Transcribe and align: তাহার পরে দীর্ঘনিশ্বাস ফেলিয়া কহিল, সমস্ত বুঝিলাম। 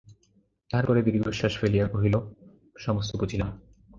তাহার 0.69 0.85
পরে 0.87 1.01
দীর্ঘনিশ্বাস 1.01 1.53
ফেলিয়া 1.57 1.85
কহিল, 1.87 2.15
সমস্ত 2.75 3.11
বুঝিলাম। 3.15 3.49